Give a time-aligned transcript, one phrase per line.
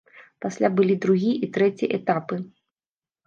[0.43, 2.39] Пасля былі другі і трэці этапы.